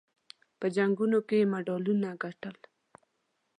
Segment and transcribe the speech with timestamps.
[0.59, 2.55] په جنګونو کې یې مډالونه ګټل.